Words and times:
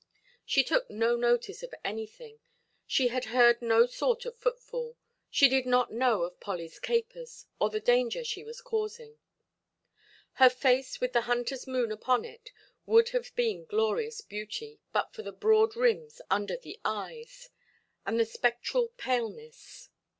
She 0.47 0.63
took 0.63 0.89
no 0.89 1.15
notice 1.15 1.61
of 1.61 1.75
anything; 1.85 2.39
she 2.87 3.09
had 3.09 3.25
heard 3.25 3.61
no 3.61 3.85
sort 3.85 4.25
of 4.25 4.35
footfall; 4.35 4.97
she 5.29 5.47
did 5.47 5.67
not 5.67 5.93
know 5.93 6.23
of 6.23 6.39
Pollyʼs 6.39 6.81
capers, 6.81 7.45
or 7.59 7.69
the 7.69 7.79
danger 7.79 8.23
she 8.23 8.43
was 8.43 8.61
causing. 8.63 9.19
Her 10.33 10.49
face, 10.49 10.99
with 10.99 11.13
the 11.13 11.29
hunterʼs 11.29 11.67
moon 11.67 11.91
upon 11.91 12.25
it, 12.25 12.51
would 12.87 13.09
have 13.09 13.35
been 13.35 13.65
glorious 13.65 14.21
beauty, 14.21 14.79
but 14.91 15.13
for 15.13 15.21
the 15.21 15.31
broad 15.31 15.75
rims 15.75 16.19
under 16.31 16.57
the 16.57 16.79
eyes, 16.83 17.51
and 18.03 18.19
the 18.19 18.25
spectral 18.25 18.87
paleness. 18.97 19.89